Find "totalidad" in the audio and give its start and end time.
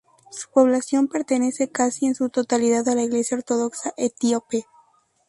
2.29-2.87